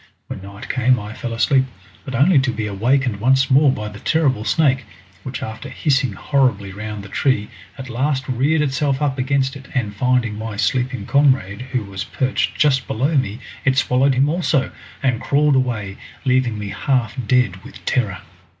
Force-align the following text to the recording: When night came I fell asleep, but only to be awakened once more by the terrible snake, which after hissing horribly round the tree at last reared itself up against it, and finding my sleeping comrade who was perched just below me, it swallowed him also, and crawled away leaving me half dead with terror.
When 0.25 0.41
night 0.41 0.67
came 0.67 0.99
I 0.99 1.13
fell 1.13 1.31
asleep, 1.31 1.65
but 2.05 2.15
only 2.15 2.39
to 2.39 2.51
be 2.51 2.65
awakened 2.65 3.19
once 3.21 3.51
more 3.51 3.71
by 3.71 3.87
the 3.87 3.99
terrible 3.99 4.43
snake, 4.43 4.85
which 5.21 5.43
after 5.43 5.69
hissing 5.69 6.13
horribly 6.13 6.71
round 6.73 7.03
the 7.03 7.07
tree 7.07 7.49
at 7.77 7.87
last 7.87 8.27
reared 8.27 8.63
itself 8.63 8.99
up 8.99 9.19
against 9.19 9.55
it, 9.55 9.67
and 9.75 9.95
finding 9.95 10.39
my 10.39 10.57
sleeping 10.57 11.05
comrade 11.05 11.61
who 11.73 11.83
was 11.83 12.03
perched 12.03 12.55
just 12.57 12.87
below 12.87 13.15
me, 13.15 13.41
it 13.63 13.77
swallowed 13.77 14.15
him 14.15 14.27
also, 14.27 14.71
and 15.03 15.21
crawled 15.21 15.55
away 15.55 15.97
leaving 16.25 16.57
me 16.57 16.69
half 16.69 17.15
dead 17.27 17.63
with 17.63 17.85
terror. 17.85 18.21